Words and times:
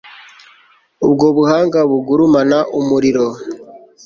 ubwo 1.07 1.25
buhanga 1.37 1.79
bugurumana, 1.89 2.57
umuriro 2.79 3.25